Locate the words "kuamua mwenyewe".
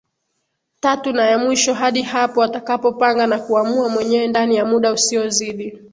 3.39-4.27